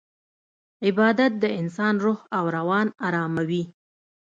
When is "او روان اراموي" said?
2.37-3.63